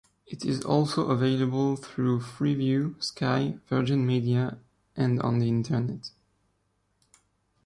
[0.25, 4.57] It is also available through Freeview, Sky, Virgin Media
[4.97, 6.09] and on the Internet.